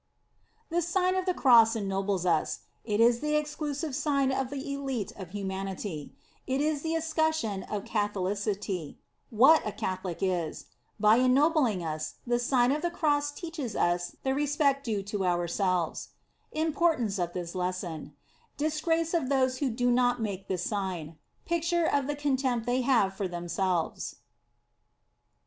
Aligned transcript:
THE 0.71 0.81
SIGN 0.81 1.13
OF 1.13 1.27
THE 1.27 1.35
CROSS 1.35 1.75
ENNOBLES 1.75 2.25
us 2.25 2.61
IT 2.83 2.99
is 2.99 3.19
THE 3.19 3.35
EXCLUSIVE 3.35 3.95
SIGH 3.95 4.31
OF 4.33 4.49
THE 4.49 4.73
ELITE 4.73 5.11
OP 5.15 5.29
HUMANITY 5.29 6.15
IT 6.47 6.59
IS 6.59 6.81
THE 6.81 6.95
ESCUTCHEON 6.95 7.61
OF 7.69 7.85
CATHO 7.85 8.23
liciTY 8.23 8.97
WHAT 9.29 9.61
A 9.63 9.71
CATHOLIC 9.71 10.23
is 10.23 10.65
BY 10.99 11.19
ENKOBLINQ 11.19 11.85
us, 11.85 12.15
THE 12.25 12.39
SIGN 12.39 12.71
or 12.71 12.79
THE 12.81 12.89
CROSS 12.89 13.29
TEACHES 13.33 13.75
US 13.75 14.15
THE 14.23 14.33
RESPECT 14.33 14.83
DUE 14.83 15.03
TO 15.03 15.23
OURSELVES 15.23 16.07
IM 16.51 16.73
PORTANCE 16.73 17.19
OF 17.19 17.33
THIS 17.33 17.53
LESSON 17.53 18.15
DISGRACE 18.57 19.13
OF 19.13 19.29
THOSE 19.29 19.57
WHO 19.59 19.69
DO 19.69 19.91
NOT 19.91 20.19
MAKE 20.19 20.47
THIS 20.47 20.63
SIGN 20.63 21.15
PICTURE 21.45 21.85
OF 21.85 22.07
THE 22.07 22.15
CONTEMPT 22.15 22.65
THEY 22.65 22.81
HAVE 22.81 23.13
FOB 23.13 23.29
THEMSELVES. 23.29 24.15